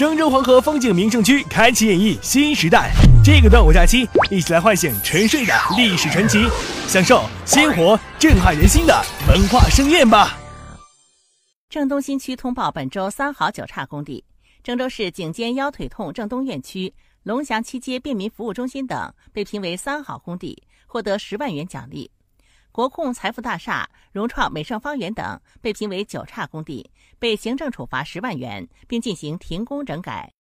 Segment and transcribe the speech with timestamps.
[0.00, 2.90] 郑州黄河风景名胜区开启演绎新时代。
[3.22, 6.38] 这个端午假期，一起来唤醒沉睡的历史传奇，
[6.88, 10.38] 享受鲜活震撼人心的文化盛宴吧。
[11.68, 14.24] 郑东新区通报本周三好九差工地：
[14.62, 16.94] 郑州市颈肩腰腿痛郑东院区、
[17.24, 22.10] 龙翔七街便民服务中心等被评为三好工地，获得十万元奖励。
[22.72, 30.28] 国控财富大厦、融创美盛方圆等被评为九差工地，被行政处罚十万元，并进行停工整改。